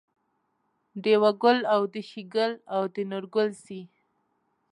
دېوه 1.03 1.31
ګل 1.41 1.59
او 1.73 1.81
د 1.93 1.95
شیګل 2.09 2.53
او 2.75 2.81
د 2.93 2.95
نورګل 3.09 3.49
سي 3.63 3.81